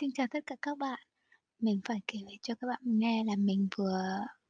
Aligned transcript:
Xin 0.00 0.10
chào 0.14 0.26
tất 0.30 0.40
cả 0.46 0.56
các 0.62 0.78
bạn. 0.78 0.98
Mình 1.60 1.80
phải 1.84 2.00
kể 2.06 2.18
lại 2.26 2.38
cho 2.42 2.54
các 2.60 2.66
bạn 2.68 2.80
nghe 2.84 3.24
là 3.24 3.36
mình 3.38 3.68
vừa 3.78 4.02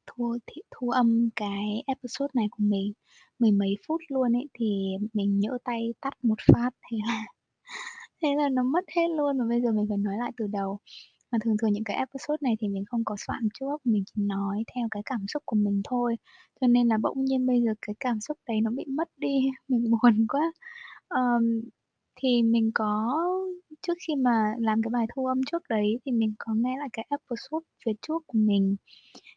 thu 0.06 0.38
thị 0.46 0.62
thu 0.70 0.90
âm 0.90 1.28
cái 1.36 1.82
episode 1.86 2.30
này 2.34 2.46
của 2.50 2.64
mình, 2.64 2.92
mười 3.38 3.52
mấy 3.52 3.76
phút 3.86 4.00
luôn 4.08 4.36
ấy, 4.36 4.48
thì 4.54 4.66
mình 5.12 5.40
nhỡ 5.40 5.58
tay 5.64 5.94
tắt 6.00 6.14
một 6.22 6.38
phát, 6.52 6.70
thế 6.90 6.98
là 7.06 7.24
thế 8.22 8.28
là 8.36 8.48
nó 8.48 8.62
mất 8.62 8.84
hết 8.96 9.08
luôn, 9.16 9.38
và 9.38 9.44
bây 9.48 9.60
giờ 9.62 9.72
mình 9.72 9.86
phải 9.88 9.98
nói 9.98 10.14
lại 10.18 10.32
từ 10.36 10.46
đầu. 10.46 10.78
Mà 11.32 11.38
thường 11.44 11.56
thường 11.62 11.72
những 11.72 11.84
cái 11.84 11.96
episode 11.96 12.38
này 12.40 12.56
thì 12.60 12.68
mình 12.68 12.84
không 12.86 13.04
có 13.04 13.16
soạn 13.26 13.48
trước, 13.60 13.86
mình 13.86 14.04
chỉ 14.06 14.22
nói 14.22 14.64
theo 14.74 14.88
cái 14.90 15.02
cảm 15.06 15.26
xúc 15.28 15.42
của 15.46 15.56
mình 15.56 15.82
thôi, 15.84 16.16
cho 16.60 16.66
nên 16.66 16.88
là 16.88 16.98
bỗng 17.02 17.24
nhiên 17.24 17.46
bây 17.46 17.62
giờ 17.62 17.74
cái 17.82 17.94
cảm 18.00 18.20
xúc 18.20 18.38
đấy 18.48 18.60
nó 18.60 18.70
bị 18.70 18.84
mất 18.88 19.08
đi, 19.16 19.38
mình 19.68 19.90
buồn 19.90 20.26
quá. 20.28 20.52
um, 21.08 21.60
thì 22.22 22.42
mình 22.42 22.70
có 22.74 23.14
trước 23.82 23.94
khi 24.08 24.14
mà 24.16 24.54
làm 24.60 24.82
cái 24.82 24.90
bài 24.90 25.06
thu 25.16 25.26
âm 25.26 25.40
trước 25.52 25.62
đấy 25.68 25.98
thì 26.04 26.12
mình 26.12 26.34
có 26.38 26.54
nghe 26.54 26.78
lại 26.78 26.88
cái 26.92 27.06
episode 27.10 27.66
phía 27.86 27.92
trước 28.02 28.22
của 28.26 28.38
mình, 28.38 28.76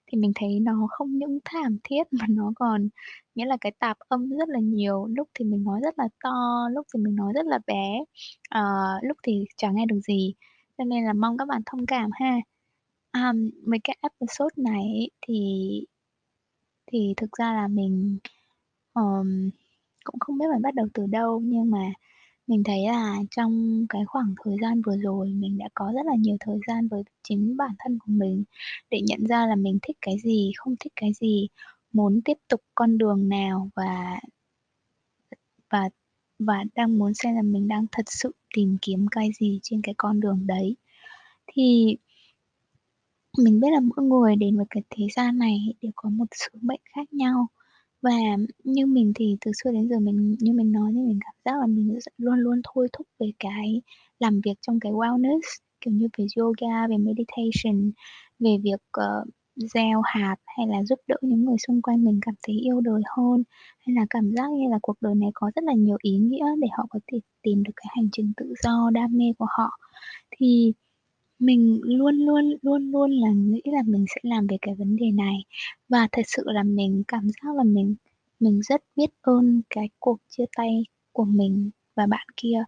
thì 0.08 0.18
mình 0.18 0.32
thấy 0.36 0.60
nó 0.62 0.88
không 0.92 1.18
những 1.18 1.40
thảm 1.46 1.78
thiết 1.84 2.04
mà 2.12 2.26
nó 2.30 2.52
còn 2.56 2.90
nghĩa 3.36 3.46
là 3.46 3.58
cái 3.62 3.72
tạp 3.80 3.98
âm 4.00 4.30
rất 4.30 4.50
là 4.50 4.60
nhiều, 4.60 5.08
lúc 5.18 5.30
thì 5.40 5.46
mình 5.46 5.64
nói 5.64 5.80
rất 5.84 6.00
là 6.00 6.10
to, 6.24 6.70
lúc 6.74 6.88
thì 6.94 7.00
mình 7.04 7.16
nói 7.16 7.34
rất 7.36 7.46
là 7.46 7.60
bé, 7.68 8.00
ờ, 8.50 8.64
lúc 9.04 9.18
thì 9.24 9.46
chả 9.58 9.72
nghe 9.72 9.86
được 9.86 10.00
gì, 10.08 10.34
cho 10.78 10.84
nên 10.84 11.06
là 11.06 11.14
mong 11.14 11.38
các 11.38 11.48
bạn 11.48 11.62
thông 11.66 11.86
cảm 11.86 12.10
ha. 12.14 12.36
À, 13.12 13.34
mấy 13.68 13.80
cái 13.84 13.98
episode 14.02 14.64
này 14.64 14.82
ấy 14.84 15.12
thì 15.28 15.36
thì 16.92 17.14
thực 17.18 17.32
ra 17.40 17.54
là 17.54 17.68
mình, 17.68 18.18
ờm, 18.94 19.50
cũng 20.04 20.20
không 20.20 20.38
biết 20.38 20.46
phải 20.52 20.60
bắt 20.64 20.76
đầu 20.76 20.88
từ 20.94 21.06
đâu, 21.08 21.42
nhưng 21.46 21.72
mà 21.72 21.80
mình 22.48 22.64
thấy 22.64 22.88
là 22.88 23.18
trong 23.32 23.86
cái 23.90 24.02
khoảng 24.08 24.36
thời 24.46 24.56
gian 24.62 24.82
vừa 24.82 24.98
rồi 24.98 25.30
mình 25.30 25.58
đã 25.58 25.70
có 25.74 25.92
rất 25.96 26.06
là 26.06 26.16
nhiều 26.20 26.38
thời 26.40 26.60
gian 26.68 26.88
với 26.88 27.04
chính 27.24 27.58
bản 27.58 27.72
thân 27.80 28.00
của 28.00 28.12
mình 28.12 28.44
để 28.92 29.02
nhận 29.08 29.26
ra 29.28 29.46
là 29.48 29.56
mình 29.56 29.80
thích 29.82 29.98
cái 30.02 30.16
gì, 30.24 30.52
không 30.58 30.76
thích 30.80 30.94
cái 30.96 31.14
gì, 31.14 31.48
muốn 31.94 32.22
tiếp 32.26 32.38
tục 32.50 32.62
con 32.76 32.98
đường 32.98 33.30
nào 33.30 33.70
và 33.76 34.20
và 35.70 35.90
và 36.40 36.64
đang 36.76 36.98
muốn 37.00 37.14
xem 37.14 37.36
là 37.36 37.42
mình 37.42 37.68
đang 37.68 37.86
thật 37.92 38.06
sự 38.08 38.32
tìm 38.56 38.78
kiếm 38.82 39.06
cái 39.12 39.30
gì 39.40 39.60
trên 39.64 39.82
cái 39.82 39.96
con 39.98 40.20
đường 40.20 40.48
đấy. 40.48 40.76
Thì 41.54 41.98
mình 43.38 43.60
biết 43.60 43.68
là 43.74 43.80
mỗi 43.80 44.06
người 44.08 44.36
đến 44.36 44.58
với 44.58 44.66
cái 44.70 44.84
thế 44.90 45.06
gian 45.16 45.38
này 45.38 45.58
đều 45.82 45.92
có 45.96 46.10
một 46.10 46.26
sứ 46.32 46.50
mệnh 46.62 46.82
khác 46.96 47.14
nhau. 47.14 47.48
Và 48.02 48.12
như 48.64 48.86
mình 48.86 49.12
thì 49.16 49.38
từ 49.46 49.52
xưa 49.64 49.72
đến 49.72 49.88
giờ 49.90 50.00
mình 50.00 50.36
như 50.40 50.54
mình 50.54 50.72
nói 50.72 50.92
thì 50.96 51.00
mình 51.02 51.20
cảm 51.26 51.36
giác 51.46 51.60
là 51.62 51.68
mình 51.68 51.98
luôn 52.18 52.40
luôn 52.40 52.62
thôi 52.74 52.88
thúc 52.94 53.08
về 53.20 53.28
cái 53.40 53.82
làm 54.20 54.42
việc 54.46 54.54
trong 54.62 54.80
cái 54.80 54.92
wellness, 54.92 55.42
kiểu 55.82 55.94
như 55.94 56.08
về 56.18 56.26
yoga, 56.38 56.88
về 56.90 56.98
meditation, 56.98 57.92
về 58.40 58.58
việc, 58.64 58.82
ờ, 58.92 59.26
gieo 59.56 60.02
hạt 60.06 60.36
hay 60.58 60.68
là 60.68 60.84
giúp 60.84 61.00
đỡ 61.08 61.16
những 61.22 61.46
người 61.46 61.58
xung 61.68 61.82
quanh 61.82 62.04
mình 62.04 62.20
cảm 62.26 62.36
thấy 62.48 62.56
yêu 62.56 62.82
đời 62.82 63.02
hơn, 63.18 63.44
hay 63.80 63.96
là 63.96 64.06
cảm 64.10 64.32
giác 64.36 64.52
như 64.52 64.70
là 64.72 64.80
cuộc 64.82 64.98
đời 65.02 65.16
này 65.16 65.30
có 65.34 65.52
rất 65.56 65.64
là 65.64 65.74
nhiều 65.74 65.98
ý 66.02 66.18
nghĩa 66.18 66.46
để 66.62 66.68
họ 66.78 66.86
có 66.90 67.00
thể 67.12 67.20
tìm 67.44 67.64
được 67.64 67.72
cái 67.76 67.86
hành 67.96 68.10
trình 68.12 68.34
tự 68.38 68.54
do, 68.64 68.90
đam 68.94 69.18
mê 69.18 69.26
của 69.38 69.48
họ. 69.50 69.70
Thì 70.38 70.74
mình 71.42 71.82
luôn 71.84 72.16
luôn, 72.16 72.54
luôn 72.62 72.92
luôn 72.92 73.12
là 73.12 73.32
nghĩ 73.32 73.62
là 73.66 73.84
mình 73.88 74.06
sẽ 74.16 74.22
làm 74.24 74.48
về 74.48 74.58
cái 74.62 74.76
vấn 74.76 74.96
đề 74.96 75.12
này. 75.12 75.36
Và 75.90 76.08
thật 76.12 76.22
sự 76.28 76.44
là 76.48 76.64
mình 76.64 77.04
cảm 77.08 77.28
giác 77.30 77.56
là 77.58 77.64
mình 77.64 77.96
mình 78.40 78.62
rất 78.64 78.82
biết 78.96 79.10
ơn 79.22 79.62
cái 79.70 79.90
cuộc 80.00 80.18
chia 80.30 80.46
tay 80.58 80.84
của 81.14 81.26
mình 81.26 81.72
và 81.96 82.08
bạn 82.08 82.28
kia, 82.38 82.64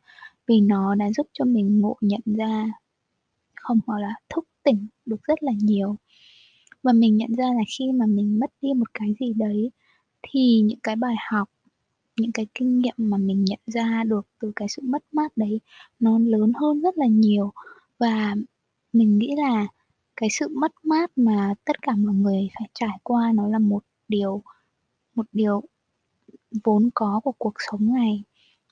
vì 0.48 0.62
nó 0.62 0.96
đã 0.96 1.12
giúp 1.18 1.28
cho 1.34 1.46
mình 1.46 1.80
ngộ 1.82 1.98
nhận 2.02 2.22
ra 2.26 2.66
không, 3.56 3.80
gọi 3.88 4.02
là, 4.02 4.16
thức 4.36 4.46
tỉnh 4.64 4.88
được 5.06 5.24
rất 5.28 5.44
là 5.44 5.52
nhiều. 5.62 5.96
Và 6.84 6.94
mình 6.94 7.18
nhận 7.18 7.36
ra 7.36 7.46
là 7.46 7.62
khi 7.80 7.92
mà 7.94 8.06
mình 8.06 8.40
mất 8.40 8.52
đi 8.62 8.74
một 8.74 8.96
cái 8.96 9.16
gì 9.20 9.34
đấy, 9.38 9.72
thì 10.24 10.62
những 10.62 10.80
cái 10.84 10.96
bài 10.98 11.16
học, 11.32 11.50
những 12.20 12.32
cái 12.32 12.48
kinh 12.56 12.80
nghiệm 12.80 12.96
mà 12.98 13.18
mình 13.18 13.46
nhận 13.46 13.60
ra 13.68 14.04
được 14.08 14.28
từ 14.42 14.54
cái 14.56 14.70
sự 14.70 14.82
mất 14.86 15.04
mát 15.14 15.34
đấy 15.38 15.62
nó 16.00 16.20
lớn 16.20 16.52
hơn 16.62 16.82
rất 16.82 16.98
là 16.98 17.08
nhiều. 17.08 17.54
Và 18.00 18.36
mình 18.94 19.18
nghĩ 19.20 19.36
là 19.38 19.68
cái 20.18 20.30
sự 20.32 20.48
mất 20.52 20.72
mát 20.84 21.12
mà 21.18 21.54
tất 21.66 21.82
cả 21.82 21.92
mọi 21.98 22.16
người 22.16 22.50
phải 22.60 22.70
trải 22.74 22.98
qua 23.04 23.32
nó 23.36 23.48
là 23.48 23.60
một 23.60 23.84
điều 24.08 24.42
một 25.16 25.26
điều 25.32 25.64
vốn 26.64 26.90
có 26.96 27.22
của 27.24 27.34
cuộc 27.38 27.54
sống 27.72 27.94
này. 27.94 28.24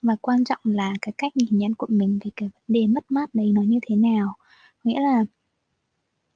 Và 0.01 0.15
quan 0.21 0.43
trọng 0.43 0.59
là 0.63 0.93
cái 1.01 1.13
cách 1.17 1.37
nhìn 1.37 1.57
nhận 1.57 1.75
của 1.75 1.87
mình 1.89 2.19
về 2.25 2.31
cái 2.35 2.49
vấn 2.49 2.63
đề 2.67 2.87
mất 2.87 3.11
mát 3.11 3.35
đấy 3.35 3.51
nó 3.53 3.61
như 3.61 3.79
thế 3.87 3.95
nào. 3.95 4.35
Nghĩa 4.83 4.99
là 5.01 5.25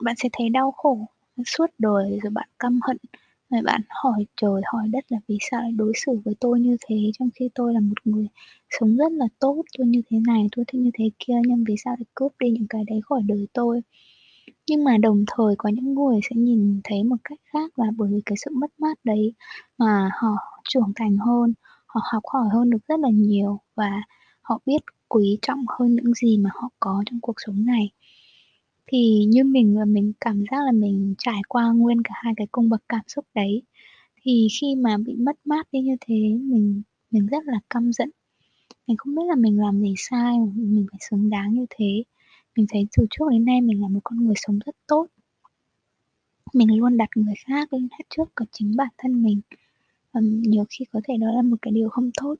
bạn 0.01 0.15
sẽ 0.17 0.29
thấy 0.33 0.49
đau 0.49 0.71
khổ 0.71 1.05
suốt 1.45 1.67
đời, 1.77 2.19
rồi 2.23 2.31
bạn 2.31 2.49
căm 2.59 2.79
hận, 2.87 2.97
rồi 3.55 3.63
bạn 3.63 3.81
hỏi 3.89 4.25
trời 4.41 4.61
hỏi 4.73 4.87
đất 4.93 5.05
là 5.09 5.19
"Vì 5.27 5.37
sao 5.51 5.61
lại 5.61 5.71
đối 5.71 5.93
xử 6.05 6.11
với 6.25 6.35
tôi 6.39 6.59
như 6.61 6.77
thế, 6.87 6.95
trong 7.19 7.29
khi 7.39 7.49
tôi 7.55 7.73
là 7.73 7.79
một 7.79 7.95
người 8.07 8.27
sống 8.79 8.97
rất 8.97 9.11
là 9.11 9.27
tốt, 9.39 9.63
tôi 9.77 9.87
như 9.87 10.01
thế 10.11 10.17
này, 10.27 10.47
tôi 10.55 10.65
thích 10.67 10.79
như 10.81 10.91
thế 10.99 11.05
kia, 11.19 11.33
nhưng 11.47 11.63
vì 11.67 11.75
sao 11.85 11.95
lại 11.99 12.05
cướp 12.15 12.31
đi 12.39 12.49
những 12.51 12.67
cái 12.69 12.83
đấy 12.87 13.01
khỏi 13.05 13.21
đời 13.27 13.47
tôi?" 13.53 13.81
Nhưng 14.69 14.83
mà 14.83 14.97
đồng 14.97 15.25
thời 15.37 15.55
có 15.57 15.69
những 15.69 15.95
người 15.95 16.19
sẽ 16.31 16.35
nhìn 16.35 16.81
thấy 16.83 17.03
một 17.03 17.17
cách 17.23 17.39
khác 17.53 17.71
và 17.77 17.85
bởi 17.97 18.09
vì 18.13 18.21
cái 18.25 18.37
sự 18.45 18.51
mất 18.55 18.71
mát 18.79 18.99
đấy 19.05 19.33
mà 19.79 20.09
họ 20.21 20.35
trưởng 20.69 20.93
thành 20.95 21.17
hơn, 21.17 21.53
họ 21.87 22.01
học 22.13 22.23
hỏi 22.33 22.45
hơn 22.53 22.69
được 22.69 22.79
rất 22.87 22.99
là 22.99 23.09
nhiều 23.13 23.59
và 23.75 23.91
họ 24.41 24.59
biết 24.65 24.79
quý 25.09 25.39
trọng 25.41 25.65
hơn 25.79 25.95
những 25.95 26.13
gì 26.13 26.37
mà 26.37 26.49
họ 26.53 26.69
có 26.79 27.03
trong 27.07 27.19
cuộc 27.21 27.35
sống 27.47 27.65
này. 27.65 27.91
Thì 28.87 29.25
như 29.29 29.43
mình 29.43 29.77
là 29.77 29.85
mình 29.85 30.13
cảm 30.19 30.43
giác 30.51 30.57
là 30.65 30.71
mình 30.71 31.15
trải 31.17 31.41
qua 31.49 31.71
nguyên 31.71 32.01
cả 32.03 32.11
hai 32.13 32.33
cái 32.37 32.47
cung 32.51 32.69
bậc 32.69 32.83
cảm 32.89 33.01
xúc 33.07 33.25
đấy, 33.33 33.61
thì 34.21 34.47
khi 34.61 34.75
mà 34.75 34.97
bị 34.97 35.15
mất 35.15 35.37
mát 35.45 35.67
đi 35.71 35.81
như 35.81 35.95
thế 36.01 36.15
mình 36.41 36.81
mình 37.11 37.27
rất 37.27 37.43
là 37.45 37.59
căm 37.69 37.93
giận. 37.93 38.09
Mình 38.87 38.97
không 38.97 39.15
biết 39.15 39.21
là 39.27 39.35
mình 39.35 39.59
làm 39.59 39.81
gì 39.81 39.93
sai 39.97 40.39
mà 40.39 40.51
mình 40.55 40.85
phải 40.91 40.99
xứng 41.09 41.29
đáng 41.29 41.53
như 41.53 41.65
thế. 41.69 42.03
Mình 42.55 42.65
thấy 42.69 42.87
từ 42.97 43.05
trước 43.09 43.25
đến 43.31 43.45
nay 43.45 43.61
mình 43.61 43.81
là 43.81 43.87
một 43.87 43.99
con 44.03 44.25
người 44.25 44.35
sống 44.37 44.59
rất 44.65 44.75
tốt. 44.87 45.07
Mình 46.53 46.77
luôn 46.77 46.97
đặt 46.97 47.09
người 47.15 47.33
khác 47.47 47.73
lên 47.73 47.87
hết 47.91 48.05
trước 48.09 48.29
cả 48.35 48.45
chính 48.51 48.75
bản 48.75 48.89
thân 48.97 49.23
mình. 49.23 49.41
Và 50.13 50.21
nhiều 50.23 50.65
khi 50.69 50.85
có 50.91 51.01
thể 51.03 51.17
đó 51.17 51.27
là 51.35 51.41
một 51.41 51.57
cái 51.61 51.71
điều 51.71 51.89
không 51.89 52.11
tốt, 52.21 52.35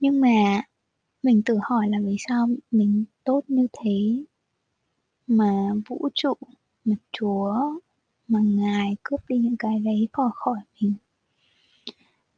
nhưng 0.00 0.20
mà 0.20 0.62
mình 1.22 1.42
tự 1.44 1.58
hỏi 1.62 1.88
là 1.88 1.98
vì 2.04 2.16
sao 2.28 2.48
mình 2.70 3.04
tốt 3.24 3.40
như 3.48 3.66
thế 3.82 4.24
mà 5.26 5.70
vũ 5.88 6.08
trụ, 6.14 6.34
mà 6.84 6.94
Chúa, 7.12 7.54
mà 8.28 8.40
Ngài 8.40 8.96
cướp 9.02 9.20
đi 9.28 9.38
những 9.38 9.56
cái 9.58 9.78
đấy 9.78 10.08
khỏi 10.12 10.30
khỏi 10.34 10.58
mình. 10.80 10.94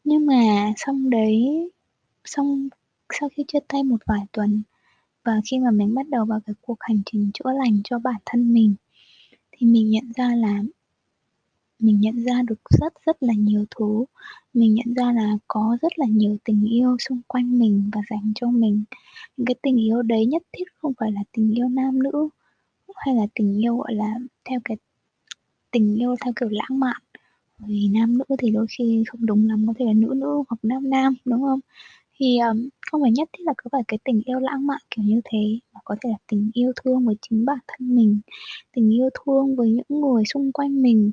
Nhưng 0.04 0.26
mà 0.26 0.72
xong 0.76 1.10
đấy 1.10 1.70
xong 2.24 2.68
sau 3.12 3.28
khi 3.36 3.44
chia 3.48 3.58
tay 3.68 3.84
một 3.84 3.98
vài 4.06 4.20
tuần 4.32 4.62
và 5.24 5.40
khi 5.50 5.58
mà 5.58 5.70
mình 5.70 5.94
bắt 5.94 6.08
đầu 6.08 6.24
vào 6.24 6.40
cái 6.46 6.54
cuộc 6.60 6.76
hành 6.80 6.98
trình 7.06 7.30
chữa 7.34 7.50
lành 7.64 7.80
cho 7.84 7.98
bản 7.98 8.20
thân 8.26 8.52
mình, 8.54 8.74
thì 9.52 9.66
mình 9.66 9.90
nhận 9.90 10.12
ra 10.16 10.34
là 10.34 10.62
mình 11.78 12.00
nhận 12.00 12.24
ra 12.24 12.42
được 12.42 12.60
rất 12.80 12.92
rất 13.06 13.22
là 13.22 13.34
nhiều 13.34 13.64
thứ. 13.76 14.04
Mình 14.54 14.74
nhận 14.74 14.94
ra 14.94 15.12
là 15.12 15.36
có 15.48 15.78
rất 15.82 15.98
là 15.98 16.06
nhiều 16.06 16.36
tình 16.44 16.64
yêu 16.70 16.96
xung 16.98 17.20
quanh 17.26 17.58
mình 17.58 17.90
và 17.94 18.00
dành 18.10 18.32
cho 18.34 18.46
mình. 18.46 18.84
Những 19.36 19.46
cái 19.46 19.54
tình 19.62 19.76
yêu 19.76 20.02
đấy 20.02 20.26
nhất 20.26 20.42
thiết 20.52 20.64
không 20.78 20.92
phải 21.00 21.12
là 21.12 21.20
tình 21.32 21.50
yêu 21.58 21.68
nam 21.68 22.02
nữ, 22.02 22.28
hay 22.96 23.14
là 23.14 23.26
tình 23.34 23.62
yêu, 23.64 23.76
gọi 23.76 23.94
là, 23.94 24.14
theo 24.50 24.60
cái 24.64 24.76
tình 25.72 25.94
yêu 25.94 26.16
theo 26.24 26.32
kiểu 26.40 26.48
lãng 26.48 26.80
mạn. 26.80 27.02
Vì 27.58 27.88
nam 27.92 28.18
nữ 28.18 28.24
thì 28.38 28.50
đôi 28.50 28.66
khi 28.78 29.04
không 29.08 29.26
đúng 29.26 29.48
lắm, 29.48 29.64
có 29.66 29.74
thể 29.78 29.84
là 29.84 29.92
nữ 29.92 30.14
nữ 30.16 30.42
hoặc 30.48 30.58
nam 30.62 30.90
nam, 30.90 31.14
đúng 31.24 31.42
không? 31.42 31.60
Thì, 32.18 32.38
um, 32.38 32.68
không 32.90 33.02
phải 33.02 33.10
nhất 33.12 33.28
thiết 33.32 33.44
là 33.46 33.54
cứ 33.58 33.68
phải 33.72 33.82
cái 33.88 33.98
tình 34.04 34.22
yêu 34.24 34.40
lãng 34.40 34.66
mạn 34.66 34.80
kiểu 34.90 35.04
như 35.04 35.20
thế, 35.24 35.58
mà 35.74 35.80
có 35.84 35.96
thể 36.02 36.10
là 36.10 36.16
tình 36.28 36.50
yêu 36.54 36.72
thương 36.84 37.06
với 37.06 37.16
chính 37.22 37.44
bản 37.44 37.58
thân 37.68 37.96
mình, 37.96 38.20
tình 38.72 38.94
yêu 38.94 39.08
thương 39.24 39.56
với 39.56 39.70
những 39.70 40.00
người 40.00 40.24
xung 40.26 40.52
quanh 40.52 40.82
mình, 40.82 41.12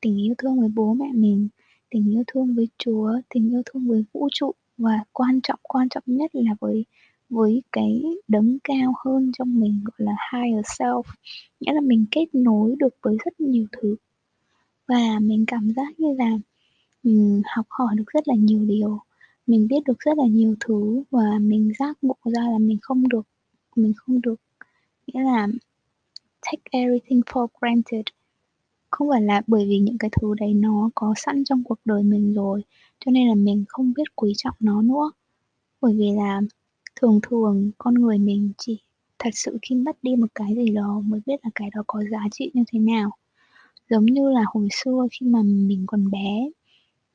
tình 0.00 0.22
yêu 0.22 0.34
thương 0.38 0.60
với 0.60 0.68
bố 0.74 0.94
mẹ 0.94 1.06
mình, 1.14 1.48
tình 1.90 2.10
yêu 2.14 2.22
thương 2.26 2.54
với 2.54 2.68
Chúa, 2.78 3.12
tình 3.34 3.50
yêu 3.50 3.62
thương 3.66 3.88
với 3.88 4.04
vũ 4.12 4.28
trụ 4.32 4.52
và 4.78 5.00
quan 5.12 5.40
trọng, 5.42 5.60
quan 5.62 5.88
trọng 5.88 6.02
nhất 6.06 6.30
là 6.34 6.52
với 6.60 6.84
với 7.30 7.62
cái 7.72 8.02
đấng 8.28 8.58
cao 8.64 8.94
hơn 9.04 9.32
trong 9.38 9.60
mình, 9.60 9.84
gọi 9.84 10.06
là 10.06 10.12
higher 10.32 10.64
self, 10.64 11.02
nghĩa 11.60 11.72
là 11.72 11.80
mình 11.80 12.06
kết 12.10 12.26
nối 12.32 12.76
được 12.78 12.94
với 13.02 13.16
rất 13.24 13.40
nhiều 13.40 13.66
thứ. 13.72 13.96
Và 14.88 15.18
mình 15.22 15.44
cảm 15.46 15.70
giác 15.76 16.00
như 16.00 16.14
là 16.18 16.30
mình 17.02 17.42
học 17.56 17.66
hỏi 17.70 17.94
được 17.96 18.06
rất 18.06 18.28
là 18.28 18.34
nhiều 18.34 18.64
điều, 18.64 19.00
mình 19.46 19.68
biết 19.68 19.84
được 19.84 19.98
rất 19.98 20.18
là 20.18 20.24
nhiều 20.26 20.54
thứ 20.60 21.02
và 21.10 21.38
mình 21.40 21.72
giác 21.78 21.98
ngộ 22.02 22.16
ra 22.24 22.42
là 22.52 22.58
mình 22.58 22.78
không 22.82 23.08
được 23.08 23.26
mình 23.76 23.92
không 23.96 24.20
được 24.20 24.40
nghĩa 25.06 25.22
là 25.22 25.48
take 26.42 26.62
everything 26.70 27.20
for 27.20 27.46
granted. 27.60 28.04
Không 28.90 29.08
phải 29.10 29.22
là 29.22 29.42
bởi 29.46 29.66
vì 29.68 29.78
những 29.78 29.98
cái 29.98 30.10
thứ 30.20 30.34
đấy 30.34 30.54
nó 30.54 30.90
có 30.94 31.14
sẵn 31.16 31.44
trong 31.44 31.64
cuộc 31.64 31.78
đời 31.84 32.02
mình 32.02 32.34
rồi, 32.34 32.62
cho 33.00 33.10
nên 33.10 33.28
là 33.28 33.34
mình 33.34 33.64
không 33.68 33.92
biết 33.96 34.16
quý 34.16 34.32
trọng 34.36 34.54
nó 34.60 34.82
nữa. 34.82 35.10
Bởi 35.80 35.94
vì 35.98 36.10
là 36.16 36.40
thường 36.96 37.20
thường 37.22 37.70
con 37.78 37.94
người 37.94 38.18
mình 38.18 38.52
chỉ 38.58 38.80
thật 39.18 39.30
sự 39.32 39.58
khi 39.62 39.74
mất 39.74 39.96
đi 40.02 40.16
một 40.16 40.26
cái 40.34 40.54
gì 40.56 40.70
đó 40.70 41.00
mới 41.04 41.20
biết 41.26 41.36
là 41.42 41.50
cái 41.54 41.70
đó 41.74 41.82
có 41.86 42.04
giá 42.10 42.20
trị 42.32 42.50
như 42.54 42.62
thế 42.72 42.78
nào. 42.78 43.10
Giống 43.90 44.06
như 44.06 44.30
là 44.30 44.44
hồi 44.46 44.68
xưa 44.72 45.06
khi 45.12 45.26
mà 45.26 45.42
mình 45.42 45.84
còn 45.86 46.10
bé, 46.10 46.48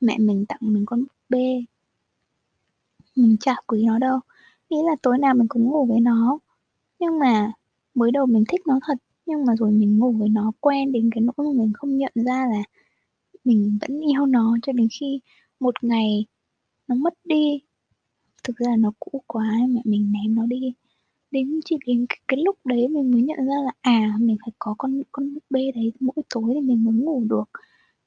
mẹ 0.00 0.18
mình 0.18 0.46
tặng 0.48 0.58
mình 0.62 0.86
con 0.86 1.00
búp 1.00 1.08
bê. 1.28 1.64
Mình 3.16 3.36
chả 3.40 3.54
quý 3.66 3.84
nó 3.86 3.98
đâu, 3.98 4.20
nghĩ 4.70 4.76
là 4.86 4.96
tối 5.02 5.18
nào 5.18 5.34
mình 5.34 5.48
cũng 5.48 5.64
ngủ 5.64 5.86
với 5.86 6.00
nó. 6.00 6.38
Nhưng 6.98 7.18
mà 7.18 7.52
mới 7.94 8.10
đầu 8.10 8.26
mình 8.26 8.44
thích 8.48 8.60
nó 8.66 8.78
thật, 8.86 8.98
nhưng 9.26 9.44
mà 9.46 9.54
rồi 9.58 9.70
mình 9.70 9.98
ngủ 9.98 10.12
với 10.12 10.28
nó 10.28 10.52
quen 10.60 10.92
đến 10.92 11.10
cái 11.14 11.22
nỗi 11.22 11.46
mà 11.46 11.52
mình 11.62 11.72
không 11.74 11.96
nhận 11.98 12.12
ra 12.14 12.46
là 12.52 12.62
mình 13.44 13.78
vẫn 13.80 14.00
yêu 14.00 14.26
nó 14.26 14.56
cho 14.62 14.72
đến 14.72 14.88
khi 15.00 15.20
một 15.60 15.84
ngày 15.84 16.26
nó 16.88 16.94
mất 16.94 17.14
đi. 17.24 17.60
Thực 18.46 18.56
ra 18.56 18.76
nó 18.78 18.92
cũ 19.00 19.22
quá, 19.26 19.44
mẹ 19.68 19.80
mình 19.84 20.12
ném 20.12 20.34
nó 20.34 20.46
đi. 20.46 20.72
Đến 21.30 21.60
chỉ 21.64 21.76
đến 21.86 22.06
cái 22.08 22.18
cái 22.28 22.38
lúc 22.44 22.58
đấy 22.64 22.88
mình 22.88 23.10
mới 23.10 23.22
nhận 23.22 23.38
ra 23.38 23.54
là, 23.64 23.72
à, 23.80 24.14
mình 24.20 24.36
phải 24.40 24.52
có 24.58 24.74
con 24.78 25.02
con 25.12 25.34
búp 25.34 25.42
bê 25.50 25.72
đấy 25.74 25.92
mỗi 26.00 26.14
tối 26.34 26.50
thì 26.54 26.60
mình 26.60 26.84
mới 26.84 26.94
ngủ 26.94 27.24
được. 27.30 27.44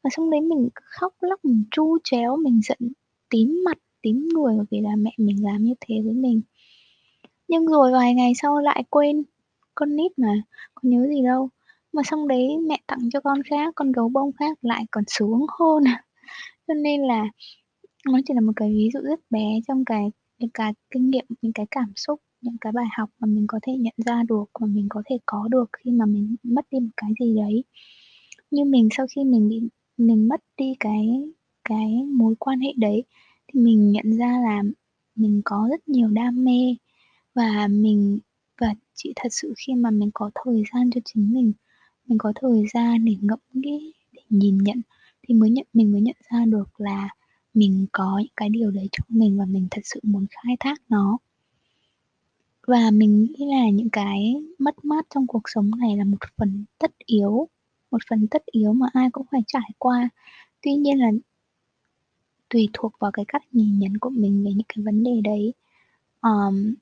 Và 0.03 0.09
xong 0.13 0.30
đấy 0.31 0.41
mình 0.41 0.69
khóc 0.75 1.13
lóc, 1.21 1.45
mình 1.45 1.63
chu 1.71 1.97
chéo 2.03 2.38
mình 2.38 2.62
giận 2.63 2.80
tím 3.30 3.62
mặt, 3.65 3.77
tím 4.01 4.27
người 4.33 4.53
bởi 4.57 4.65
vì 4.71 4.81
là 4.81 4.95
mẹ 4.97 5.12
mình 5.18 5.44
làm 5.45 5.63
như 5.63 5.74
thế 5.81 5.95
với 6.06 6.13
mình. 6.13 6.41
Nhưng 7.47 7.65
rồi 7.68 7.91
vài 7.91 8.13
ngày 8.13 8.33
sau 8.41 8.59
lại 8.59 8.83
quên, 8.89 9.24
con 9.75 9.95
nít 9.95 10.19
mà, 10.19 10.33
có 10.75 10.81
nhớ 10.83 11.07
gì 11.09 11.24
đâu. 11.24 11.50
Mà 11.94 12.03
xong 12.06 12.27
đấy 12.27 12.57
mẹ 12.68 12.80
tặng 12.88 13.09
cho 13.13 13.21
con 13.21 13.44
khác, 13.44 13.74
con 13.75 13.91
gấu 13.91 14.09
bông 14.09 14.31
khác 14.33 14.57
lại 14.62 14.86
còn 14.91 15.03
xuống 15.07 15.45
hơn. 15.59 15.83
Cho 16.68 16.74
nên 16.74 17.01
là 17.01 17.25
nó 18.06 18.19
chỉ 18.27 18.33
là 18.33 18.41
một 18.41 18.53
cái 18.56 18.69
ví 18.69 18.89
dụ 18.94 19.00
rất 19.03 19.19
bé 19.30 19.59
trong 19.68 19.86
cái 19.86 20.12
những 20.39 20.50
cái 20.53 20.74
kinh 20.91 21.09
nghiệm, 21.09 21.25
những 21.41 21.53
cái 21.53 21.65
cảm 21.71 21.94
xúc, 21.95 22.21
những 22.41 22.57
cái 22.62 22.71
bài 22.74 22.86
học 22.97 23.09
mà 23.19 23.25
mình 23.27 23.45
có 23.47 23.59
thể 23.63 23.74
nhận 23.80 23.94
ra 24.06 24.24
được 24.30 24.45
mà 24.62 24.68
mình 24.68 24.88
có 24.89 25.03
thể 25.09 25.18
có 25.25 25.47
được 25.51 25.69
khi 25.80 25.91
mà 25.91 26.06
mình 26.06 26.36
mất 26.44 26.65
đi 26.71 26.80
một 26.80 26.89
cái 26.97 27.12
gì 27.21 27.36
đấy. 27.36 27.63
Như 28.51 28.65
mình 28.65 28.89
sau 28.97 29.07
khi 29.15 29.24
mình 29.24 29.50
bị 29.50 29.62
mình 29.97 30.27
mất 30.27 30.41
đi 30.57 30.75
cái 30.80 31.07
cái 31.69 31.88
mối 32.13 32.36
quan 32.39 32.59
hệ 32.59 32.69
đấy 32.77 33.03
thì 33.47 33.59
mình 33.62 33.91
nhận 33.91 34.18
ra 34.18 34.39
là 34.44 34.63
mình 35.15 35.41
có 35.45 35.68
rất 35.71 35.89
nhiều 35.89 36.09
đam 36.09 36.45
mê 36.45 36.75
và 37.36 37.68
mình 37.71 38.19
và 38.62 38.74
chỉ 38.95 39.13
thật 39.15 39.30
sự 39.31 39.53
khi 39.57 39.75
mà 39.75 39.91
mình 39.91 40.12
có 40.13 40.31
thời 40.45 40.63
gian 40.74 40.91
cho 40.91 41.01
chính 41.06 41.33
mình, 41.33 41.53
mình 42.07 42.18
có 42.19 42.33
thời 42.41 42.63
gian 42.74 43.06
để 43.06 43.15
ngẫm 43.21 43.39
nghĩ, 43.53 43.94
để 44.13 44.21
nhìn 44.30 44.57
nhận 44.57 44.81
thì 45.27 45.36
mới 45.36 45.50
nhận 45.51 45.65
mình 45.74 45.91
mới 45.91 46.01
nhận 46.01 46.15
ra 46.31 46.45
được 46.45 46.81
là 46.81 47.09
mình 47.59 47.85
có 47.91 48.19
những 48.19 48.33
cái 48.35 48.50
điều 48.50 48.71
đấy 48.71 48.89
trong 48.91 49.06
mình 49.09 49.38
và 49.39 49.45
mình 49.45 49.67
thật 49.71 49.81
sự 49.83 50.00
muốn 50.03 50.25
khai 50.29 50.57
thác 50.59 50.81
nó. 50.89 51.17
Và 52.67 52.91
mình 52.94 53.23
nghĩ 53.23 53.45
là 53.45 53.69
những 53.69 53.89
cái 53.89 54.35
mất 54.59 54.85
mát 54.85 55.06
trong 55.09 55.27
cuộc 55.27 55.41
sống 55.45 55.71
này 55.77 55.97
là 55.97 56.03
một 56.03 56.17
phần 56.38 56.65
tất 56.77 56.91
yếu, 57.06 57.47
một 57.91 58.01
phần 58.09 58.27
tất 58.27 58.45
yếu 58.45 58.73
mà 58.73 58.88
ai 58.94 59.09
cũng 59.11 59.25
phải 59.31 59.41
trải 59.47 59.71
qua. 59.77 60.09
Tuy 60.61 60.73
nhiên 60.75 61.00
là 61.00 61.11
tùy 62.50 62.69
thuộc 62.73 62.94
vào 63.00 63.11
cái 63.11 63.25
cách 63.27 63.44
nhìn 63.51 63.79
nhận 63.79 63.97
của 63.97 64.09
mình 64.09 64.44
về 64.44 64.51
những 64.51 64.67
cái 64.69 64.83
vấn 64.83 65.03
đề 65.03 65.21
đấy. 65.23 65.53
um, 66.21 66.73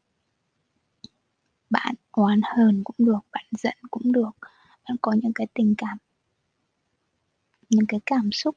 bạn 1.69 1.95
oán 2.11 2.41
hờn 2.43 2.83
cũng 2.83 2.95
được, 2.99 3.19
bạn 3.31 3.45
giận 3.51 3.75
cũng 3.91 4.11
được, 4.11 4.31
bạn 4.89 4.97
có 5.01 5.11
những 5.13 5.33
cái 5.35 5.47
tình 5.53 5.75
cảm 5.77 5.97
những 7.69 7.85
cái 7.87 7.99
cảm 8.05 8.31
xúc 8.31 8.55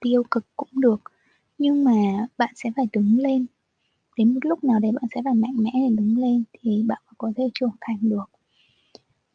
tiêu 0.00 0.22
cực 0.30 0.44
cũng 0.56 0.68
được, 0.72 1.11
nhưng 1.62 1.84
mà 1.84 2.26
bạn 2.38 2.52
sẽ 2.56 2.70
phải 2.76 2.86
đứng 2.92 3.18
lên. 3.18 3.46
Đến 4.18 4.34
một 4.34 4.40
lúc 4.46 4.64
nào 4.64 4.80
đấy 4.80 4.92
bạn 4.92 5.04
sẽ 5.14 5.22
phải 5.24 5.34
mạnh 5.34 5.56
mẽ 5.58 5.70
để 5.74 5.96
đứng 5.96 6.18
lên 6.18 6.44
thì 6.60 6.84
bạn 6.88 7.02
có 7.18 7.32
thể 7.36 7.44
trưởng 7.54 7.76
thành 7.80 7.98
được. 8.02 8.24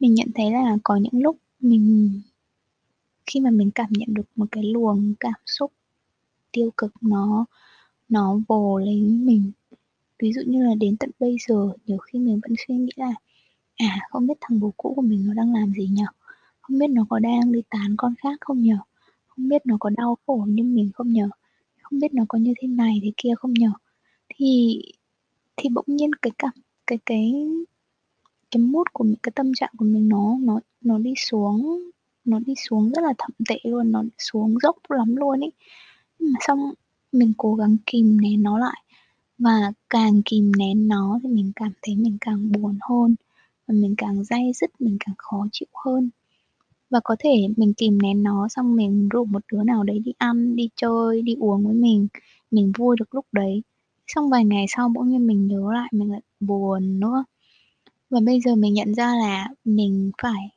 Mình 0.00 0.14
nhận 0.14 0.28
thấy 0.34 0.50
là 0.52 0.78
có 0.84 0.96
những 0.96 1.22
lúc 1.22 1.38
mình 1.60 2.20
khi 3.26 3.40
mà 3.40 3.50
mình 3.50 3.70
cảm 3.74 3.88
nhận 3.92 4.14
được 4.14 4.28
một 4.36 4.46
cái 4.52 4.64
luồng 4.64 5.14
cảm 5.20 5.34
xúc 5.46 5.72
tiêu 6.52 6.70
cực 6.76 6.92
nó 7.02 7.46
nó 8.10 8.40
vồ 8.48 8.78
lấy 8.78 9.00
mình. 9.02 9.52
Ví 10.22 10.32
dụ 10.34 10.42
như 10.46 10.64
là 10.68 10.74
đến 10.80 10.96
tận 10.96 11.10
bây 11.20 11.36
giờ, 11.48 11.72
nhiều 11.86 11.98
khi 11.98 12.18
mình 12.18 12.40
vẫn 12.42 12.54
suy 12.68 12.76
nghĩ 12.76 12.92
là 12.96 13.14
"À, 13.76 14.00
không 14.10 14.26
biết 14.26 14.34
thằng 14.40 14.60
bố 14.60 14.74
cũ 14.76 14.94
của 14.96 15.02
mình 15.02 15.26
nó 15.28 15.34
đang 15.34 15.54
làm 15.54 15.72
gì 15.72 15.88
nhở 15.92 16.06
Không 16.62 16.78
biết 16.78 16.88
nó 16.90 17.06
có 17.10 17.18
đang 17.18 17.52
đi 17.52 17.62
tán 17.70 17.94
con 17.98 18.14
khác 18.22 18.38
không 18.42 18.62
nhở 18.62 18.78
Không 19.28 19.48
biết 19.48 19.62
nó 19.66 19.76
có 19.80 19.90
đau 19.98 20.18
khổ 20.26 20.46
như 20.48 20.64
mình 20.64 20.90
không 20.94 21.12
nhở 21.14 21.28
không 21.90 21.98
biết 22.00 22.14
nó 22.14 22.24
có 22.28 22.38
như 22.38 22.52
thế 22.60 22.68
này 22.68 23.00
thế 23.02 23.12
kia 23.16 23.30
không 23.38 23.52
nhở 23.54 23.70
Thì 24.36 24.82
thì 25.56 25.68
bỗng 25.74 25.84
nhiên 25.88 26.10
cái 26.22 26.32
cảm 26.38 26.52
cái 26.86 26.98
cái 27.06 27.32
cái 28.52 28.62
mood 28.62 28.86
của 28.94 29.04
mình, 29.04 29.16
cái 29.22 29.32
tâm 29.36 29.52
trạng 29.54 29.72
của 29.78 29.84
mình 29.84 30.08
nó 30.08 30.38
nó 30.42 30.60
nó 30.82 30.98
đi 30.98 31.14
xuống 31.18 31.82
nó 32.24 32.40
đi 32.46 32.54
xuống 32.70 32.90
rất 32.92 33.02
là 33.02 33.14
thậm 33.18 33.30
tệ 33.50 33.56
luôn, 33.64 33.92
nó 33.92 34.04
xuống 34.18 34.56
dốc 34.62 34.76
lắm 34.90 35.16
luôn 35.16 35.40
ấy. 35.40 35.52
Nhưng 36.18 36.32
mà 36.32 36.38
xong 36.48 36.74
mình 37.12 37.32
cố 37.38 37.54
gắng 37.56 37.76
kìm 37.86 38.20
nén 38.22 38.42
nó 38.42 38.58
lại, 38.58 38.82
và 39.38 39.72
càng 39.90 40.22
kìm 40.26 40.52
nén 40.58 40.88
nó 40.88 41.20
thì 41.22 41.30
mình 41.30 41.52
cảm 41.56 41.72
thấy 41.82 41.96
mình 41.96 42.18
càng 42.22 42.52
buồn 42.52 42.78
hơn, 42.90 43.16
và 43.68 43.74
mình 43.74 43.94
càng 43.98 44.24
day 44.24 44.52
dứt, 44.54 44.70
mình 44.80 44.98
càng 45.00 45.14
khó 45.18 45.46
chịu 45.52 45.68
hơn. 45.86 46.10
Và 46.90 47.00
có 47.04 47.16
thể 47.18 47.30
mình 47.56 47.74
kìm 47.74 47.98
nén 48.02 48.22
nó 48.22 48.48
xong 48.48 48.76
mình 48.76 49.08
rủ 49.08 49.24
một 49.24 49.42
đứa 49.52 49.62
nào 49.64 49.84
đấy 49.84 49.98
đi 49.98 50.12
ăn, 50.18 50.56
đi 50.56 50.68
chơi, 50.76 51.22
đi 51.22 51.34
uống 51.40 51.64
với 51.64 51.74
mình, 51.74 52.08
mình 52.50 52.72
vui 52.78 52.96
được 53.00 53.14
lúc 53.14 53.26
đấy. 53.32 53.62
Xong 54.06 54.30
vài 54.30 54.44
ngày 54.44 54.64
sau 54.68 54.88
bỗng 54.88 55.08
nhiên 55.08 55.26
mình 55.26 55.46
nhớ 55.46 55.72
lại 55.72 55.88
mình 55.92 56.10
lại 56.12 56.20
buồn 56.40 57.00
nữa. 57.00 57.24
Và 58.10 58.20
bây 58.26 58.40
giờ 58.40 58.54
mình 58.56 58.74
nhận 58.74 58.94
ra 58.94 59.06
là 59.16 59.48
mình 59.64 60.10
phải 60.22 60.50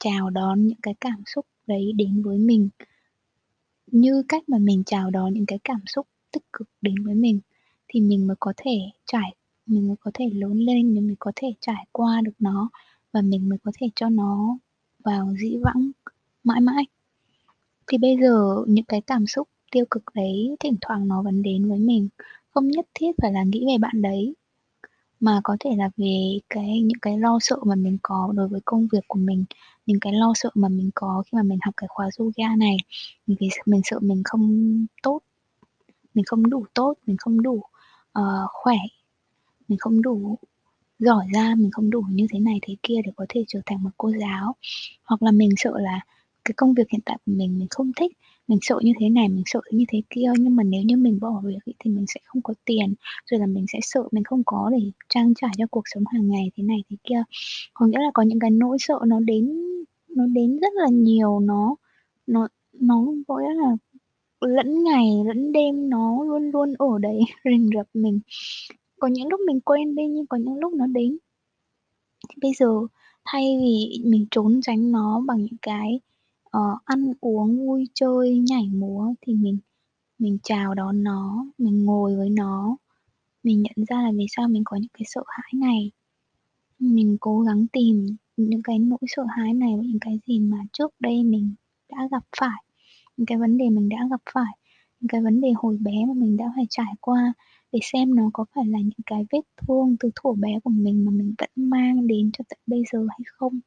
chào 0.00 0.30
đón 0.30 0.66
những 0.66 0.78
cái 0.82 0.94
cảm 1.00 1.22
xúc 1.26 1.46
đấy 1.66 1.92
đến 1.96 2.22
với 2.22 2.38
mình. 2.38 2.68
Như 3.86 4.22
cách 4.28 4.48
mà 4.48 4.58
mình 4.58 4.82
chào 4.86 5.10
đón 5.10 5.34
những 5.34 5.46
cái 5.46 5.58
cảm 5.64 5.80
xúc 5.86 6.06
tích 6.32 6.44
cực 6.52 6.68
đến 6.82 6.94
với 7.04 7.14
mình 7.14 7.40
thì 7.88 8.00
mình 8.00 8.26
mới 8.26 8.36
có 8.40 8.52
thể 8.56 8.72
trải 9.06 9.34
mình 9.66 9.88
mới 9.88 9.96
có 10.00 10.10
thể 10.14 10.24
lớn 10.34 10.58
lên, 10.58 10.94
mình 10.94 11.06
mới 11.06 11.16
có 11.18 11.32
thể 11.36 11.48
trải 11.60 11.86
qua 11.92 12.20
được 12.24 12.32
nó 12.38 12.70
và 13.12 13.22
mình 13.22 13.48
mới 13.48 13.58
có 13.64 13.72
thể 13.80 13.88
cho 13.96 14.08
nó 14.08 14.58
vào 15.04 15.34
dĩ 15.40 15.58
vãng 15.62 15.90
mãi 16.44 16.60
mãi. 16.60 16.86
Thì 17.86 17.98
bây 17.98 18.16
giờ 18.20 18.64
những 18.68 18.84
cái 18.84 19.00
cảm 19.00 19.26
xúc 19.26 19.48
tiêu 19.72 19.84
cực 19.90 20.02
đấy 20.14 20.56
thỉnh 20.60 20.76
thoảng 20.80 21.08
nó 21.08 21.22
vẫn 21.22 21.42
đến 21.42 21.68
với 21.68 21.78
mình, 21.78 22.08
không 22.50 22.68
nhất 22.68 22.86
thiết 22.94 23.12
phải 23.22 23.32
là 23.32 23.42
nghĩ 23.42 23.64
về 23.66 23.78
bạn 23.78 24.02
đấy, 24.02 24.34
mà 25.20 25.40
có 25.44 25.56
thể 25.60 25.70
là 25.76 25.90
về 25.96 26.38
cái 26.50 26.80
những 26.80 26.98
cái 27.02 27.18
lo 27.18 27.38
sợ 27.40 27.56
mà 27.66 27.74
mình 27.74 27.98
có 28.02 28.32
đối 28.36 28.48
với 28.48 28.60
công 28.64 28.88
việc 28.92 29.04
của 29.08 29.18
mình, 29.18 29.44
những 29.86 30.00
cái 30.00 30.12
lo 30.12 30.32
sợ 30.34 30.50
mà 30.54 30.68
mình 30.68 30.90
có 30.94 31.22
khi 31.26 31.36
mà 31.36 31.42
mình 31.42 31.58
học 31.62 31.74
cái 31.76 31.88
khóa 31.88 32.08
yoga 32.18 32.56
này. 32.56 32.76
Vì 33.26 33.48
mình 33.66 33.80
sợ 33.84 33.98
mình 34.00 34.22
không 34.24 34.86
tốt, 35.02 35.20
mình 36.14 36.24
không 36.24 36.50
đủ 36.50 36.64
tốt, 36.74 36.94
mình 37.06 37.16
không 37.16 37.42
đủ, 37.42 37.62
uh, 38.18 38.50
khỏe, 38.52 38.76
mình 39.68 39.78
không 39.78 40.02
đủ 40.02 40.38
giỏi 40.98 41.26
ra 41.34 41.54
mình 41.58 41.70
không 41.70 41.90
đủ 41.90 42.02
như 42.10 42.26
thế 42.32 42.38
này 42.38 42.58
thế 42.62 42.76
kia 42.82 42.96
để 43.04 43.12
có 43.16 43.26
thể 43.28 43.44
trở 43.48 43.60
thành 43.66 43.82
một 43.82 43.90
cô 43.96 44.10
giáo. 44.20 44.54
Hoặc 45.04 45.22
là 45.22 45.30
mình 45.30 45.50
sợ 45.56 45.72
là 45.78 46.00
cái 46.44 46.52
công 46.56 46.74
việc 46.74 46.90
hiện 46.92 47.00
tại 47.04 47.16
của 47.26 47.32
mình 47.32 47.58
mình 47.58 47.68
không 47.70 47.92
thích, 47.96 48.12
mình 48.48 48.58
sợ 48.62 48.80
như 48.82 48.92
thế 49.00 49.08
này, 49.08 49.28
mình 49.28 49.42
sợ 49.46 49.60
như 49.72 49.84
thế 49.88 50.02
kia, 50.10 50.32
nhưng 50.38 50.56
mà 50.56 50.62
nếu 50.62 50.82
như 50.82 50.96
mình 50.96 51.20
bỏ 51.20 51.42
việc 51.44 51.74
thì 51.78 51.90
mình 51.90 52.04
sẽ 52.08 52.20
không 52.24 52.42
có 52.42 52.54
tiền, 52.64 52.94
rồi 53.30 53.40
là 53.40 53.46
mình 53.46 53.66
sẽ 53.72 53.78
sợ 53.82 54.02
mình 54.12 54.24
không 54.24 54.42
có 54.46 54.70
để 54.72 54.90
trang 55.08 55.34
trải 55.34 55.50
cho 55.58 55.66
cuộc 55.70 55.82
sống 55.94 56.04
hàng 56.12 56.28
ngày 56.28 56.50
thế 56.56 56.62
này 56.64 56.78
thế 56.90 56.96
kia. 57.04 57.22
Có 57.74 57.86
nghĩa 57.86 57.98
là 57.98 58.10
có 58.14 58.22
những 58.22 58.38
cái 58.40 58.50
nỗi 58.50 58.76
sợ 58.80 59.00
nó 59.06 59.20
đến 59.20 59.52
nó 60.08 60.26
đến 60.26 60.58
rất 60.60 60.72
là 60.74 60.88
nhiều, 60.90 61.40
nó 61.40 61.76
nó 62.26 62.48
nó 62.72 63.06
có 63.28 63.38
nghĩa 63.40 63.54
là 63.54 63.76
lẫn 64.40 64.84
ngày 64.84 65.06
lẫn 65.26 65.52
đêm 65.52 65.90
nó 65.90 66.24
luôn 66.24 66.50
luôn 66.50 66.74
ở 66.78 66.98
đấy 67.00 67.20
rình 67.44 67.70
rập 67.76 67.86
mình. 67.94 68.20
Có 69.00 69.08
những 69.08 69.28
lúc 69.28 69.40
mình 69.46 69.60
quên 69.60 69.94
đi 69.94 70.02
nhưng 70.06 70.26
có 70.26 70.36
những 70.36 70.58
lúc 70.58 70.72
nó 70.72 70.86
đến. 70.86 71.18
Thì 72.28 72.34
bây 72.42 72.52
giờ 72.52 72.66
thay 73.24 73.58
vì 73.62 74.02
mình 74.04 74.26
trốn 74.30 74.60
tránh 74.62 74.92
nó 74.92 75.20
bằng 75.26 75.38
những 75.42 75.58
cái, 75.62 76.00
uh, 76.44 76.84
ăn 76.84 77.12
uống, 77.20 77.66
vui 77.66 77.84
chơi, 77.94 78.38
nhảy 78.38 78.68
múa 78.68 79.14
thì 79.20 79.34
mình 79.34 79.58
mình 80.18 80.38
chào 80.42 80.74
đón 80.74 81.02
nó, 81.02 81.46
mình 81.58 81.84
ngồi 81.84 82.16
với 82.16 82.30
nó, 82.30 82.76
mình 83.42 83.62
nhận 83.62 83.86
ra 83.88 84.02
là 84.02 84.12
vì 84.16 84.26
sao 84.36 84.48
mình 84.48 84.62
có 84.64 84.76
những 84.76 84.90
cái 84.94 85.02
sợ 85.06 85.22
hãi 85.26 85.52
này. 85.54 85.90
Mình 86.78 87.16
cố 87.20 87.40
gắng 87.40 87.66
tìm 87.72 88.16
những 88.36 88.62
cái 88.62 88.78
nỗi 88.78 88.98
sợ 89.06 89.24
hãi 89.36 89.54
này 89.54 89.72
và 89.76 89.82
những 89.82 90.00
cái 90.00 90.20
gì 90.26 90.38
mà 90.40 90.58
trước 90.72 90.94
đây 91.00 91.24
mình 91.24 91.54
đã 91.90 92.08
gặp 92.10 92.24
phải, 92.40 92.64
những 93.16 93.26
cái 93.26 93.38
vấn 93.38 93.58
đề 93.58 93.70
mình 93.70 93.88
đã 93.88 93.98
gặp 94.10 94.20
phải, 94.34 94.52
những 95.00 95.08
cái 95.08 95.20
vấn 95.22 95.40
đề 95.40 95.48
hồi 95.56 95.76
bé 95.80 95.92
mà 96.08 96.14
mình 96.14 96.36
đã 96.36 96.52
phải 96.56 96.66
trải 96.70 96.94
qua 97.00 97.32
để 97.72 97.78
xem 97.82 98.14
nó 98.14 98.30
có 98.32 98.44
phải 98.54 98.66
là 98.66 98.78
những 98.80 99.04
cái 99.06 99.26
vết 99.32 99.40
thương 99.56 99.96
từ 100.00 100.10
thuở 100.14 100.32
bé 100.32 100.60
của 100.64 100.70
mình 100.70 101.04
mà 101.04 101.10
mình 101.12 101.34
vẫn 101.38 101.50
mang 101.56 102.06
đến 102.06 102.30
cho 102.38 102.44
tận 102.48 102.58
bây 102.66 102.82
giờ 102.92 103.06
hay 103.10 103.20
không. 103.26 103.60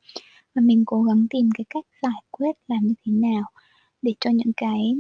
Và 0.55 0.61
mình 0.61 0.83
cố 0.85 1.03
gắng 1.03 1.27
tìm 1.29 1.49
cái 1.55 1.65
cách 1.69 1.85
giải 2.03 2.21
quyết 2.31 2.51
làm 2.67 2.87
như 2.87 2.93
thế 3.05 3.11
nào 3.13 3.43
để 4.01 4.13
cho 4.19 4.29
những 4.31 4.53
cái 4.57 4.95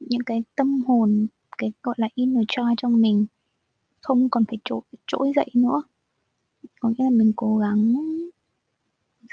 những 0.00 0.22
cái 0.26 0.44
tâm 0.56 0.82
hồn, 0.88 1.26
cái, 1.58 1.72
gọi 1.82 1.94
là, 1.98 2.08
inner 2.14 2.44
child 2.48 2.74
trong 2.78 3.02
mình 3.02 3.26
không 4.00 4.30
còn 4.30 4.44
phải 4.48 4.58
trỗi 4.64 4.80
trỗi 5.06 5.32
dậy 5.36 5.48
nữa. 5.54 5.82
Có 6.80 6.88
nghĩa 6.90 7.04
là 7.04 7.10
mình 7.10 7.32
cố 7.36 7.58
gắng 7.58 7.94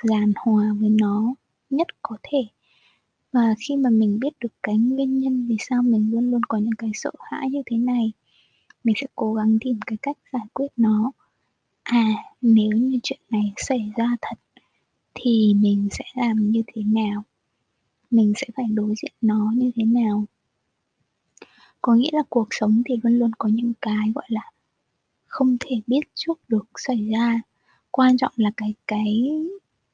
giàn 0.04 0.34
hòa 0.36 0.76
với 0.80 0.90
nó 0.90 1.36
nhất 1.70 1.88
có 2.02 2.18
thể. 2.24 2.40
Và 3.34 3.56
khi 3.68 3.78
mà 3.78 3.90
mình 3.90 4.20
biết 4.22 4.34
được 4.42 4.54
cái 4.64 4.78
nguyên 4.78 5.20
nhân 5.20 5.48
vì 5.50 5.56
sao 5.60 5.84
mình 5.84 6.12
luôn 6.12 6.32
luôn 6.32 6.42
có 6.50 6.58
những 6.58 6.76
cái 6.78 6.92
sợ 6.94 7.12
hãi 7.20 7.50
như 7.52 7.62
thế 7.66 7.78
này, 7.78 8.14
mình 8.84 8.96
sẽ 8.98 9.08
cố 9.16 9.34
gắng 9.34 9.58
tìm 9.62 9.80
cái 9.86 9.98
cách 10.02 10.18
giải 10.34 10.46
quyết 10.54 10.68
nó. 10.78 11.12
À, 11.84 12.06
nếu 12.42 12.72
như 12.72 13.00
chuyện 13.04 13.20
này 13.30 13.54
xảy 13.58 13.92
ra 13.98 14.16
thật 14.22 14.38
thì 15.14 15.54
mình 15.58 15.88
sẽ 15.92 16.06
làm 16.16 16.52
như 16.52 16.64
thế 16.68 16.84
nào? 16.84 17.24
Mình 18.12 18.34
sẽ 18.36 18.48
phải 18.56 18.66
đối 18.74 18.94
diện 19.04 19.14
nó 19.22 19.52
như 19.56 19.72
thế 19.76 19.84
nào? 19.84 20.26
Có 21.82 21.94
nghĩa 21.96 22.10
là 22.14 22.24
cuộc 22.30 22.48
sống 22.52 22.82
thì 22.86 22.96
luôn 23.04 23.14
luôn 23.20 23.32
có 23.38 23.50
những 23.50 23.74
cái, 23.82 24.12
gọi 24.16 24.26
là, 24.28 24.52
không 25.26 25.58
thể 25.60 25.82
biết 25.88 26.02
trước 26.16 26.40
được 26.48 26.66
xảy 26.76 27.10
ra. 27.14 27.42
Quan 27.92 28.18
trọng 28.18 28.34
là 28.36 28.52
cái 28.58 28.74
cái 28.88 29.32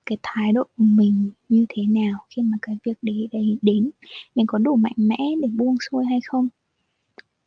cái 0.06 0.18
thái 0.24 0.54
độ 0.54 0.64
của 0.64 0.84
mình 0.84 1.32
như 1.50 1.66
thế 1.70 1.84
nào 1.84 2.26
khi 2.30 2.42
mà 2.42 2.58
cái 2.62 2.78
việc 2.84 2.98
đấy 3.02 3.30
đấy 3.32 3.58
đến, 3.62 3.90
mình 4.36 4.48
có 4.48 4.58
đủ 4.58 4.76
mạnh 4.76 4.96
mẽ 4.98 5.18
để 5.42 5.48
buông 5.48 5.78
xuôi 5.92 6.06
hay 6.06 6.20
không? 6.26 6.48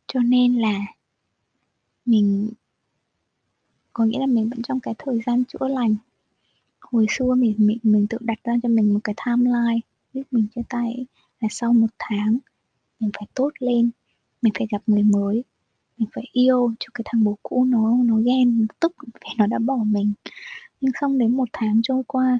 Cho 0.07 0.19
nên 0.19 0.55
là 0.55 0.79
mình 2.05 2.51
có 3.93 4.05
nghĩa 4.05 4.19
là 4.19 4.25
mình 4.25 4.49
vẫn 4.49 4.61
trong 4.61 4.79
cái 4.79 4.95
thời 4.97 5.19
gian 5.25 5.45
chữa 5.45 5.67
lành. 5.67 5.95
Hồi 6.81 7.05
xưa 7.09 7.35
mình 7.35 7.55
mình 7.57 7.77
mình 7.83 8.07
tự 8.09 8.17
đặt 8.21 8.39
ra 8.43 8.53
cho 8.63 8.69
mình 8.69 8.93
một 8.93 8.99
cái 9.03 9.15
timeline 9.25 9.79
lúc 10.13 10.27
mình 10.31 10.47
chia 10.55 10.61
tay 10.69 11.05
là 11.39 11.47
sau 11.51 11.73
một 11.73 11.87
tháng 11.99 12.37
mình 12.99 13.11
phải 13.19 13.27
tốt 13.35 13.51
lên, 13.59 13.91
mình 14.41 14.53
phải 14.57 14.67
gặp 14.71 14.83
người 14.87 15.03
mới, 15.03 15.43
mình 15.97 16.09
phải 16.15 16.23
yêu 16.33 16.73
cho 16.79 16.87
cái 16.93 17.03
thằng 17.05 17.23
bố 17.23 17.37
cũ 17.43 17.65
nó 17.65 17.97
nó 18.05 18.17
ghen, 18.17 18.61
nó 18.61 18.65
tức 18.79 18.93
vì 19.03 19.29
nó 19.37 19.47
đã 19.47 19.59
bỏ 19.59 19.77
mình. 19.85 20.13
Nhưng 20.81 20.91
xong 21.01 21.17
đến 21.17 21.37
một 21.37 21.49
tháng 21.53 21.81
trôi 21.83 22.03
qua, 22.07 22.39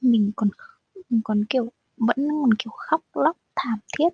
mình 0.00 0.32
còn 0.36 0.48
mình 1.10 1.20
còn, 1.24 1.44
kiểu, 1.44 1.72
vẫn 1.96 2.16
còn, 2.42 2.50
kiểu, 2.58 2.72
khóc 2.76 3.02
lóc 3.14 3.36
thảm 3.56 3.78
thiết. 3.98 4.08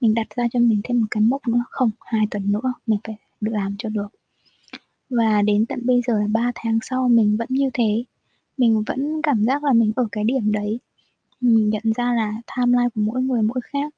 Mình 0.00 0.14
đặt 0.14 0.26
ra 0.36 0.44
cho 0.52 0.60
mình 0.60 0.80
thêm 0.84 1.00
một 1.00 1.06
cái 1.10 1.22
mốc 1.22 1.48
nữa, 1.48 1.64
không, 1.70 1.90
hai 2.00 2.26
tuần 2.30 2.52
nữa 2.52 2.74
mình 2.86 2.98
phải 3.04 3.16
làm 3.52 3.76
cho 3.78 3.88
được. 3.88 4.08
Và 5.10 5.42
đến 5.42 5.66
tận 5.66 5.80
bây 5.86 6.00
giờ 6.06 6.20
là 6.20 6.26
3 6.32 6.52
tháng 6.54 6.78
sau 6.82 7.08
mình 7.08 7.36
vẫn 7.38 7.48
như 7.50 7.70
thế, 7.74 8.04
mình 8.58 8.82
vẫn 8.86 9.22
cảm 9.22 9.44
giác 9.44 9.64
là 9.64 9.72
mình 9.72 9.92
ở 9.96 10.08
cái 10.12 10.24
điểm 10.24 10.52
đấy. 10.52 10.80
Mình 11.40 11.70
nhận 11.70 11.82
ra 11.96 12.14
là 12.14 12.32
timeline 12.58 12.88
của 12.94 13.00
mỗi 13.02 13.22
người 13.22 13.42
mỗi 13.42 13.60
khác. 13.64 13.94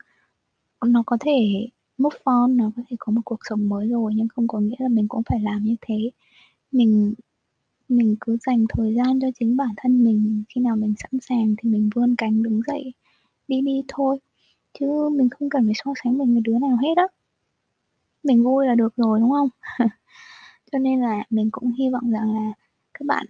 Nó 0.87 1.03
có 1.07 1.17
thể 1.21 1.69
move 1.99 2.17
on, 2.25 2.57
nó 2.57 2.73
có 2.77 2.83
thể 2.91 2.97
có 3.01 3.13
một 3.13 3.23
cuộc 3.25 3.41
sống 3.51 3.69
mới 3.69 3.89
rồi 3.89 4.13
nhưng 4.17 4.29
không 4.29 4.49
có 4.49 4.61
nghĩa 4.61 4.77
là 4.79 4.89
mình 4.89 5.09
cũng 5.09 5.23
phải 5.31 5.41
làm 5.41 5.65
như 5.65 5.77
thế. 5.83 6.11
Mình 6.73 7.15
mình 7.89 8.17
cứ 8.23 8.39
dành 8.47 8.67
thời 8.71 8.95
gian 8.95 9.21
cho 9.21 9.29
chính 9.41 9.57
bản 9.57 9.71
thân 9.77 10.05
mình, 10.05 10.45
khi 10.49 10.61
nào 10.61 10.77
mình 10.77 10.95
sẵn 10.99 11.21
sàng 11.23 11.55
thì 11.59 11.71
mình 11.71 11.91
vươn 11.97 12.17
cánh 12.19 12.43
đứng 12.45 12.63
dậy, 12.69 12.93
đi 13.49 13.61
đi 13.63 13.83
thôi, 13.89 14.19
chứ 14.81 14.87
mình 15.17 15.31
không 15.31 15.51
cần 15.51 15.67
phải 15.67 15.75
so 15.85 15.93
sánh 16.05 16.19
mình 16.19 16.33
với 16.35 16.43
đứa 16.43 16.59
nào 16.61 16.77
hết 16.83 16.95
á. 16.97 17.09
Mình 18.25 18.45
vui 18.45 18.67
là 18.67 18.75
được 18.75 18.97
rồi, 18.97 19.21
đúng 19.21 19.31
không? 19.31 19.49
Cho 20.73 20.79
nên 20.79 21.01
là 21.01 21.25
mình 21.31 21.51
cũng 21.53 21.73
hy 21.73 21.91
vọng 21.93 22.11
rằng 22.11 22.35
là 22.35 22.53
các 22.95 23.07
bạn 23.07 23.27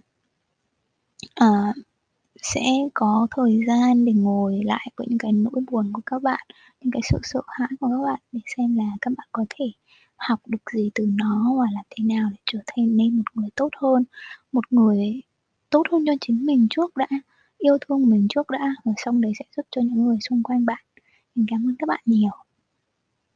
uh, 1.43 1.75
sẽ 2.41 2.61
có 2.93 3.27
thời 3.35 3.59
gian 3.67 4.05
để 4.05 4.13
ngồi 4.13 4.61
lại 4.65 4.87
với 4.97 5.07
những 5.09 5.19
cái 5.19 5.31
nỗi 5.31 5.63
buồn 5.71 5.93
của 5.93 6.01
các 6.05 6.21
bạn, 6.23 6.47
những 6.81 6.91
cái 6.91 7.01
sự 7.11 7.19
sợ 7.23 7.41
hãi 7.47 7.69
của 7.79 7.87
các 7.87 8.01
bạn 8.05 8.19
để 8.31 8.39
xem 8.57 8.77
là 8.77 8.83
các 9.01 9.11
bạn 9.17 9.27
có 9.31 9.45
thể 9.49 9.65
học 10.17 10.39
được 10.47 10.71
gì 10.73 10.91
từ 10.95 11.05
nó 11.17 11.55
và 11.59 11.65
làm 11.73 11.83
thế 11.89 12.03
nào 12.03 12.29
để 12.31 12.37
trở 12.45 12.59
thành 12.67 12.97
nên 12.97 13.17
một 13.17 13.23
người 13.33 13.49
tốt 13.55 13.69
hơn, 13.81 14.03
một 14.51 14.73
người 14.73 15.21
tốt 15.69 15.83
hơn 15.91 16.03
cho 16.07 16.13
chính 16.21 16.45
mình 16.45 16.67
trước 16.69 16.97
đã, 16.97 17.07
yêu 17.57 17.77
thương 17.87 18.09
mình 18.09 18.27
trước 18.29 18.49
đã, 18.49 18.75
rồi 18.85 18.95
xong 18.97 19.21
đấy 19.21 19.31
sẽ 19.39 19.45
giúp 19.57 19.65
cho 19.71 19.81
những 19.81 20.05
người 20.05 20.17
xung 20.29 20.43
quanh 20.43 20.65
bạn. 20.65 20.83
Mình 21.35 21.45
cảm 21.49 21.67
ơn 21.69 21.75
các 21.79 21.89
bạn 21.89 22.01
nhiều. 22.05 22.31